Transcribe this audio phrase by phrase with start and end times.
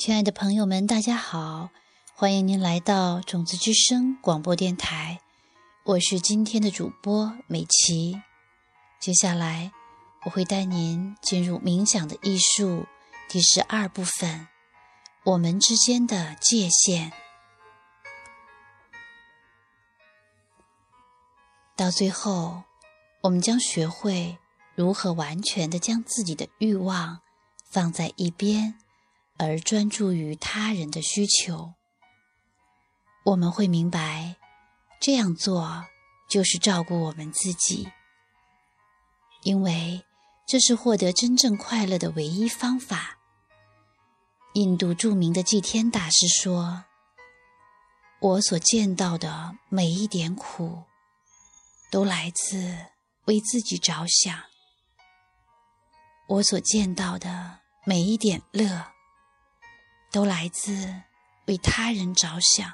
[0.00, 1.68] 亲爱的朋友们，大家好！
[2.14, 5.20] 欢迎您来到种子之声广播电台，
[5.84, 8.18] 我是今天的主播美琪。
[8.98, 9.70] 接下来
[10.24, 12.86] 我会带您进入冥想的艺术
[13.28, 14.48] 第十二部分：
[15.24, 17.12] 我们之间的界限。
[21.76, 22.62] 到最后，
[23.20, 24.38] 我们将学会
[24.74, 27.20] 如何完全的将自己的欲望
[27.68, 28.78] 放在一边，
[29.40, 31.72] 而专注于他人的需求。
[33.24, 34.36] 我们会明白，
[35.00, 35.86] 这样做
[36.28, 37.88] 就是照顾我们自己，
[39.42, 40.04] 因为
[40.46, 43.18] 这是获得真正快乐的唯一方法。
[44.52, 46.84] 印度著名的祭天大师说
[48.20, 50.82] ：“我所见到的每一点苦。”
[51.90, 52.76] 都来自
[53.24, 54.38] 为自己着想。
[56.28, 58.92] 我所见到的每一点乐，
[60.10, 61.02] 都来自
[61.46, 62.72] 为他人着想。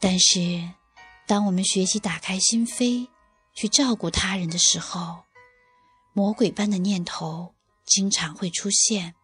[0.00, 0.70] 但是，
[1.26, 3.08] 当我们学习打开心扉，
[3.54, 5.24] 去照顾他人的时候，
[6.12, 9.14] 魔鬼般的念头经常会出现。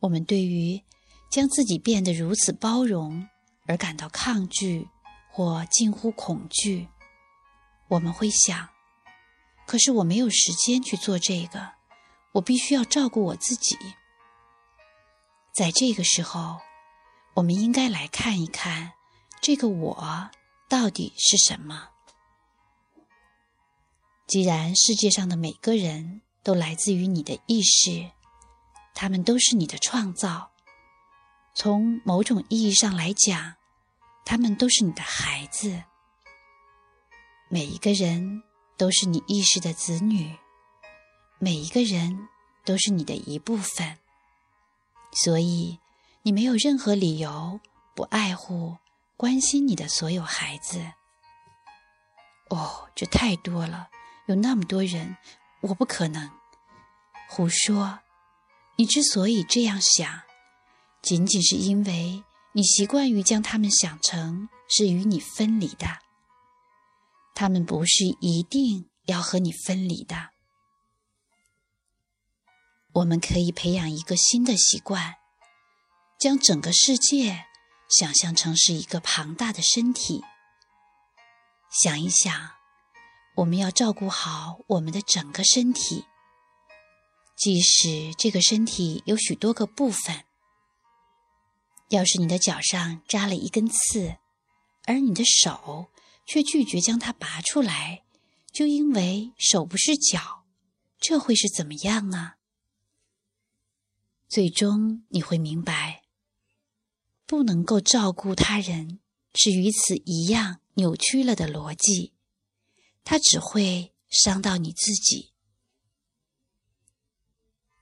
[0.00, 0.82] 我们对于
[1.30, 3.28] 将自己变得如此包容
[3.66, 4.88] 而感到抗拒。
[5.34, 6.88] 或近乎恐惧，
[7.88, 8.68] 我们会想：
[9.66, 11.72] 可是我没有时间去做这个，
[12.32, 13.78] 我必须要照顾我自己。
[15.52, 16.60] 在这个时候，
[17.34, 18.92] 我们应该来看一看，
[19.40, 20.30] 这个我
[20.68, 21.90] 到底是什么。
[24.26, 28.10] 既然世界上的每个人都来自于你的意识，
[28.94, 30.52] 他们都是你的创造，
[31.54, 33.54] 从某种意义上来讲。
[34.24, 35.82] 他们都是你的孩子，
[37.48, 38.44] 每一个人
[38.76, 40.38] 都是你意识的子女，
[41.40, 42.28] 每一个人
[42.64, 43.98] 都是你的一部分，
[45.12, 45.78] 所以
[46.22, 47.60] 你没有任何理由
[47.94, 48.76] 不爱护、
[49.16, 50.92] 关心你的所有孩子。
[52.48, 53.88] 哦，这太多了，
[54.26, 55.16] 有那么多人，
[55.60, 56.30] 我不可能
[57.28, 58.00] 胡说。
[58.76, 60.22] 你之所以这样想，
[61.00, 62.24] 仅仅是因为。
[62.54, 65.86] 你习惯于将他们想成是与你分离的，
[67.34, 70.31] 他们不是一定要和你分离的。
[72.94, 75.16] 我们可以培养一个新的习惯，
[76.18, 77.46] 将整个世界
[77.88, 80.22] 想象成是一个庞大的身体。
[81.82, 82.50] 想一想，
[83.36, 86.04] 我们要照顾好我们的整个身体，
[87.34, 90.24] 即使这个身体有许多个部分。
[91.88, 94.16] 要是你的脚上扎了一根刺，
[94.84, 95.86] 而你的手
[96.26, 98.02] 却拒绝将它拔出来，
[98.52, 100.44] 就因为手不是脚，
[101.00, 102.34] 这会是怎么样呢？
[104.32, 106.04] 最终你会明白，
[107.26, 109.00] 不能够照顾他人
[109.34, 112.14] 是与此一样扭曲了的逻辑，
[113.04, 115.34] 它只会伤到你自己。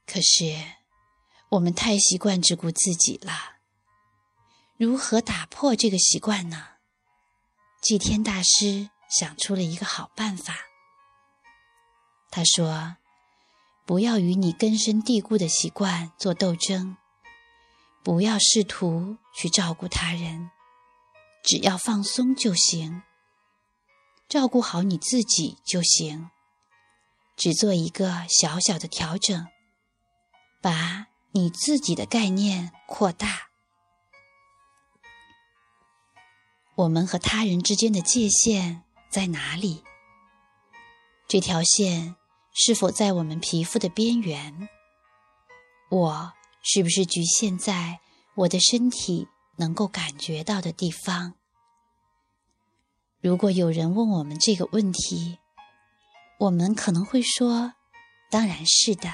[0.04, 0.60] 可是
[1.50, 3.58] 我们太习惯只顾自己了。
[4.76, 6.66] 如何打破这个习惯呢？
[7.80, 10.56] 祭天大师想出了一个好办法。
[12.28, 12.96] 他说
[13.90, 16.96] ：“不要与你根深蒂固的习惯做斗争，
[18.04, 20.52] 不要试图去照顾他人，
[21.42, 23.02] 只要放松就行，
[24.28, 26.30] 照顾好你自己就行。
[27.36, 29.48] 只做一个小小的调整，
[30.62, 33.48] 把你自己的概念扩大。”
[36.78, 39.82] 我们和他人之间的界限在哪里？
[41.26, 42.14] 这条线
[42.52, 44.68] 是否在我们皮肤的边缘？
[45.90, 48.00] 我是不是局限在
[48.34, 51.34] 我的身体能够感觉到的地方？
[53.20, 55.38] 如果有人问我们这个问题，
[56.38, 57.74] 我们可能会说
[58.30, 59.08] ：“当然是的。”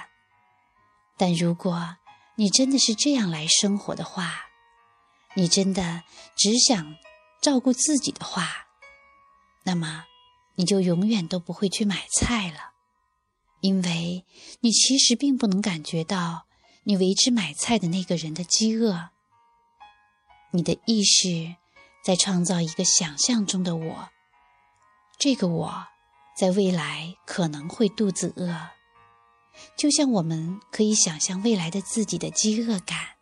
[1.19, 1.97] 但如果
[2.37, 4.33] 你真的是这样来生活的话，
[5.35, 6.03] 你真的
[6.37, 6.97] 只想……
[7.43, 8.67] 照顾自己的话，
[9.65, 10.07] 那么
[10.57, 12.73] 你就永远都不会去买菜了，
[13.67, 14.25] 因为
[14.61, 16.47] 你其实并不能感觉到
[16.85, 19.11] 你为之买菜的那个人的饥饿。
[20.53, 21.57] 你的意识
[22.05, 24.09] 在创造一个想象中的我，
[25.19, 25.87] 这个我
[26.37, 28.69] 在未来可能会肚子饿，
[29.77, 33.17] 就像我们可以想象未来的自己的饥饿感。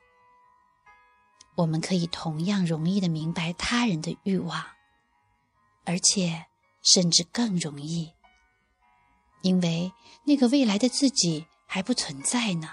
[1.55, 4.63] 我们可以同样容易的明白他人的欲望，
[5.85, 6.45] 而且
[6.83, 8.13] 甚至更容易，
[9.45, 9.93] 因为
[10.25, 12.71] 那个未来的自己还不存在呢。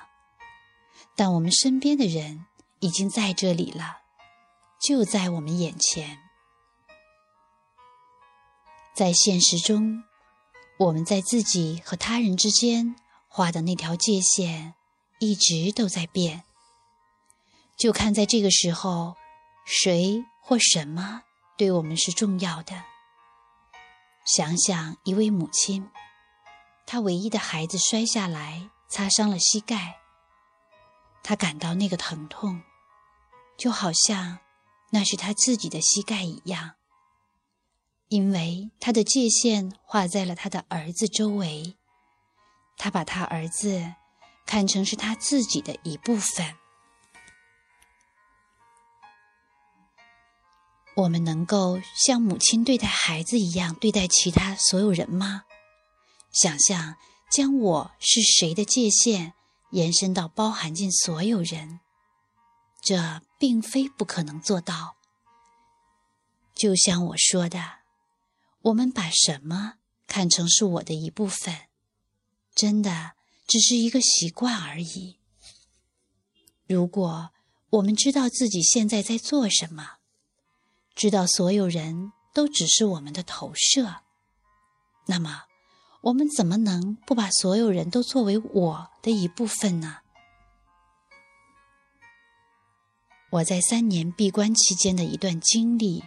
[1.15, 2.45] 但我们身边的人
[2.79, 3.99] 已经在这里了，
[4.81, 6.17] 就在我们眼前。
[8.95, 10.03] 在现实中，
[10.77, 12.95] 我们在自己和他人之间
[13.27, 14.73] 画的那条界限
[15.19, 16.43] 一直都在变。
[17.77, 19.15] 就看在这个时候，
[19.65, 21.23] 谁或什么
[21.57, 22.83] 对我们是重要的。
[24.23, 25.89] 想想一位母亲，
[26.91, 30.01] 他唯一的孩子摔下来，擦伤了膝盖。
[31.23, 32.63] 他感到那个疼痛，
[33.57, 34.39] 就好像
[34.89, 36.73] 那是他自己的膝盖一样，
[38.09, 41.77] 因为他的界限画在了他的儿子周围。
[42.75, 43.93] 他把他儿子
[44.45, 46.57] 看成是他自己的一部分。
[50.97, 55.45] 我们能够像母亲对待孩子一样对待其他所有人吗？
[56.31, 56.95] 想象
[57.31, 59.33] 将我是谁的界限
[59.71, 61.79] 延伸到包含进所有人，
[62.81, 64.95] 这并非不可能做到。
[66.55, 67.79] 就像我说的，
[68.61, 69.75] 我们把什么
[70.07, 71.67] 看成是我的一部分，
[72.53, 73.13] 真的
[73.47, 75.17] 只是一个习惯而已。
[76.67, 77.31] 如果
[77.71, 79.97] 我们知道自己现在在做什么，
[80.95, 84.03] 知道所有人都只是我们的投射，
[85.07, 85.43] 那么
[86.01, 89.97] 我们怎么能不把所有人都作为我的一部分呢？
[93.29, 96.03] 我在三年闭关期间的一段经历，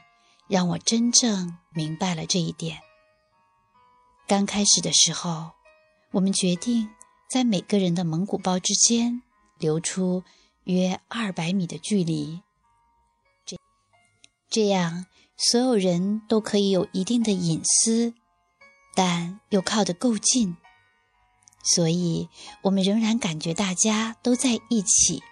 [0.49, 2.81] 让我真正明白了这一点。
[4.26, 5.52] 刚开始的时候，
[6.11, 6.90] 我们决定
[7.31, 9.23] 在每个人的蒙古包之间
[9.58, 10.25] 留出
[10.64, 12.43] 约二百米的距离。
[13.47, 13.56] 这
[14.50, 15.06] 这样，
[15.37, 18.12] 所有人都可以有一定的隐私，
[18.94, 20.56] 但又靠得够近，
[21.62, 22.29] 所以
[22.62, 25.23] 我们仍然感觉大家都在一起。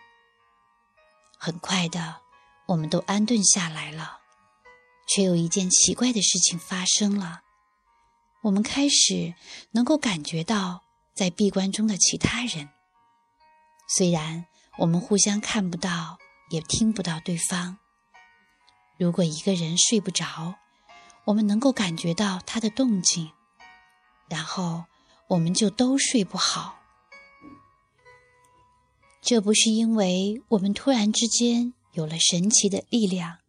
[1.39, 2.21] 很快的，
[2.67, 4.21] 我们都安顿下来了，
[5.09, 7.43] 却有一件奇怪的事情发生了：
[8.43, 9.35] 我们开始
[9.73, 10.83] 能够感觉到
[11.15, 12.69] 在闭关中的其他人，
[13.89, 14.47] 虽然
[14.79, 16.19] 我们互相看不到，
[16.51, 17.79] 也听不到对方。
[18.97, 20.55] 如果一个人睡不着，
[21.25, 23.33] 我们能够感觉到他的动静，
[24.33, 24.87] 然后
[25.27, 26.79] 我们就都睡不好。
[29.21, 33.41] 这不是因为我们突然之间有了神奇的力量，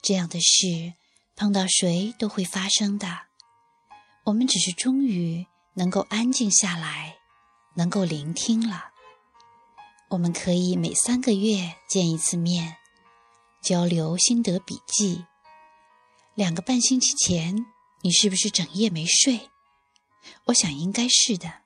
[0.00, 0.94] 这样的事
[1.34, 3.22] 碰到谁都会发生的。
[4.26, 5.44] 我们只是终于
[5.74, 7.16] 能够安静下来，
[7.74, 8.92] 能够聆听了。
[10.10, 12.76] 我们可以每三个月见一次面。
[13.60, 15.24] 交流心得笔记。
[16.36, 17.66] 两个半星期前，
[18.02, 19.50] 你是不是整夜没睡？
[20.44, 21.62] 我想应该是的。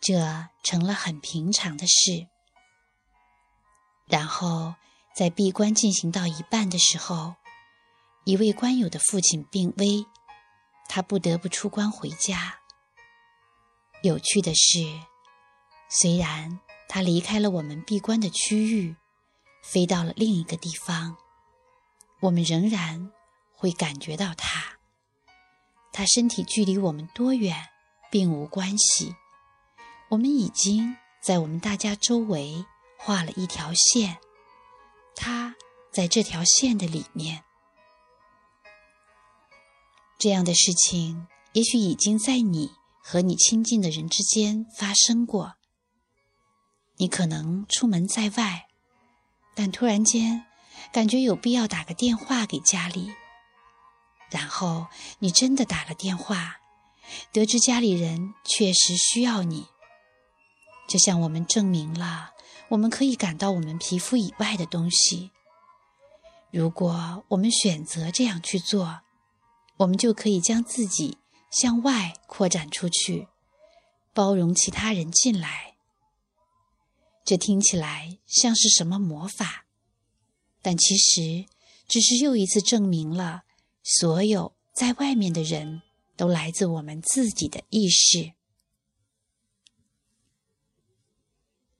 [0.00, 2.28] 这成了很平常的事。
[4.06, 4.74] 然后，
[5.14, 7.36] 在闭关进行到一半的时候，
[8.24, 10.06] 一位关友的父亲病危，
[10.88, 12.60] 他不得不出关回家。
[14.02, 15.00] 有趣的是，
[15.88, 18.96] 虽然他离开了我们闭关的区域。
[19.62, 21.16] 飞到了另一个地方，
[22.20, 23.10] 我们仍然
[23.52, 24.78] 会感觉到他。
[25.96, 27.56] 他身体距离我们多远
[28.10, 29.14] 并无关系。
[30.10, 32.66] 我们已经在我们大家周围
[32.98, 34.18] 画了一条线，
[35.14, 35.56] 他
[35.90, 37.44] 在这条线的里面。
[40.18, 45.54] 这样的事情也许已经在你和你亲近的人之间发生过。
[46.98, 48.66] 你可能出门在外。
[49.54, 50.44] 但突然间，
[50.92, 53.14] 感觉有必要打个电话给家里。
[54.30, 54.86] 然后
[55.20, 56.56] 你真的打了电话，
[57.32, 59.66] 得知家里人确实需要你，
[60.88, 62.32] 这向我们证明了
[62.70, 65.30] 我们可以感到我们皮肤以外的东西。
[66.50, 69.00] 如果我们选择这样去做，
[69.78, 71.18] 我们就可以将自己
[71.50, 73.28] 向外扩展出去，
[74.12, 75.76] 包容其他人进来。
[77.24, 79.66] 这听起来像是什么魔法，
[80.62, 81.46] 但其实
[81.88, 83.42] 只是又一次证明了，
[83.88, 85.82] 所有在外面的人
[86.16, 88.32] 都来自我们自己的意识。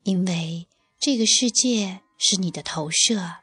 [0.04, 0.68] 因为
[1.00, 3.38] 这个世界是你的投射，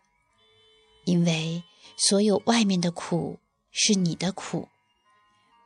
[1.03, 1.63] 因为
[1.98, 3.39] 所有外面的苦
[3.70, 4.70] 是你的苦，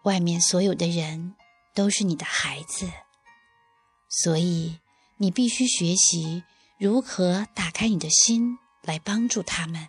[0.04, 1.36] 外面所有的人
[1.76, 2.90] 都是你的孩子，
[4.10, 4.80] 所以。
[5.20, 6.44] 你必须学习
[6.78, 9.88] 如何打开你的心来帮助他们，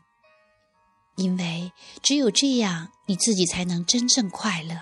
[1.19, 4.81] 因为只有这样，你自己才能真正快乐。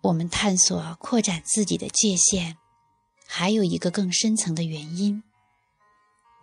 [0.00, 2.56] 我们探索扩展自己的界限，
[3.26, 5.22] 还有一个更深层的原因。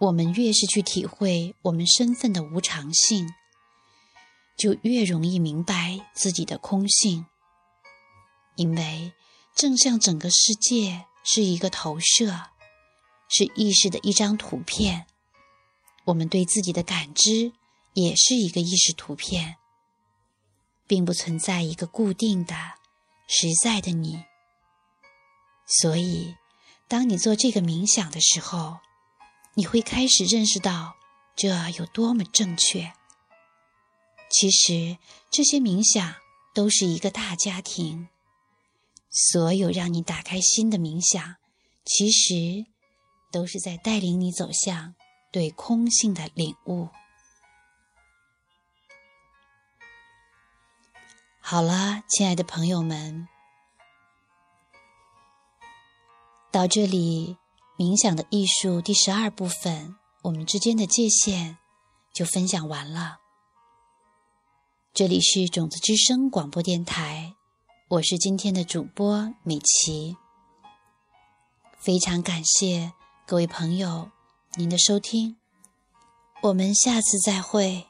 [0.01, 3.34] 我们越是去体会我们身份的无常性，
[4.55, 7.25] 就越容易明白自己的空性。
[8.55, 9.13] 因为
[9.55, 12.51] 正像整个世界是一个投射，
[13.27, 15.08] 是意识的一张图片，
[16.06, 17.52] 我们对自己的感知
[17.94, 19.58] 也是一个意识图片，
[20.88, 22.56] 并不存在一个固定的、
[23.28, 24.24] 实在的你。
[25.68, 26.36] 所以，
[26.88, 28.78] 当你做这个冥想的时候，
[29.56, 30.96] 你会开始认识到
[31.36, 32.94] 这有多么正确。
[34.30, 34.98] 其实，
[35.32, 36.16] 这些冥想
[36.54, 38.10] 都是一个大家庭。
[39.10, 41.38] 所有让你打开心的冥想，
[41.86, 42.66] 其实
[43.32, 44.94] 都是在带领你走向
[45.36, 46.88] 对空性的领悟。
[51.42, 53.27] 好了，亲爱的朋友们，
[56.54, 57.36] 到这里，
[57.77, 61.58] 冥想的艺术第十二部分，我们之间的界限
[62.13, 63.18] 就分享完了。
[64.94, 67.36] 这里是种子之声广播电台。
[67.89, 70.15] 我是今天的主播美琪，
[71.77, 72.94] 非常感谢
[73.27, 74.10] 各位朋友
[74.58, 75.36] 您的收听，
[76.44, 77.88] 我们下次再会。